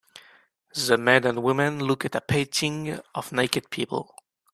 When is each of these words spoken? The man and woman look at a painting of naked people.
The 0.73 0.97
man 0.97 1.25
and 1.27 1.43
woman 1.43 1.79
look 1.79 2.05
at 2.05 2.15
a 2.15 2.21
painting 2.21 2.99
of 3.13 3.31
naked 3.31 3.69
people. 3.69 4.15